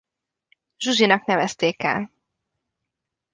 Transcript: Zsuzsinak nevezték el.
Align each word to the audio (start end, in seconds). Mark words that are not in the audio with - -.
Zsuzsinak 0.79 1.25
nevezték 1.27 1.81
el. 1.83 2.11